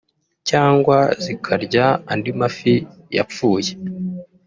cyangwa 0.49 0.97
zikarya 1.23 1.85
andi 2.11 2.31
mafi 2.39 2.73
yapfuye 3.17 3.71